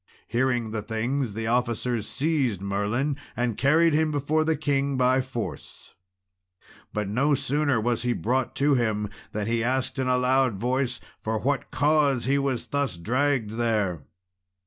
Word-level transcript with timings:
Hearing 0.27 0.71
the 0.71 0.81
things, 0.81 1.33
the 1.33 1.45
officers 1.45 2.07
seized 2.07 2.59
Merlin, 2.59 3.17
and 3.37 3.55
carried 3.55 3.93
him 3.93 4.09
before 4.09 4.43
the 4.43 4.55
king 4.57 4.97
by 4.97 5.21
force. 5.21 5.93
But 6.91 7.07
no 7.07 7.35
sooner 7.35 7.79
was 7.79 8.01
he 8.01 8.13
brought 8.13 8.55
to 8.55 8.73
him 8.73 9.09
than 9.31 9.45
he 9.45 9.63
asked 9.63 9.99
in 9.99 10.07
a 10.07 10.17
loud 10.17 10.55
voice, 10.55 10.99
for 11.19 11.37
what 11.37 11.69
cause 11.69 12.25
he 12.25 12.39
was 12.39 12.65
thus 12.69 12.97
dragged 12.97 13.57
there? 13.57 14.01